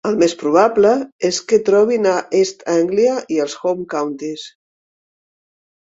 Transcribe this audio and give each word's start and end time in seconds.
El 0.09 0.15
més 0.21 0.33
probable 0.43 0.93
és 1.29 1.41
que 1.51 1.59
es 1.61 1.65
trobin 1.67 2.09
a 2.13 2.15
East 2.41 2.67
Anglia 2.79 3.15
i 3.37 3.41
els 3.47 3.61
Home 3.63 3.89
Counties. 3.97 4.51